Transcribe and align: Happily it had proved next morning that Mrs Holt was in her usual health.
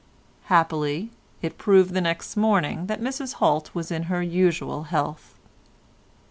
Happily 0.45 1.11
it 1.43 1.51
had 1.51 1.57
proved 1.59 1.93
next 1.93 2.35
morning 2.35 2.87
that 2.87 3.01
Mrs 3.03 3.33
Holt 3.33 3.69
was 3.75 3.91
in 3.91 4.05
her 4.09 4.23
usual 4.23 4.85
health. 4.85 5.35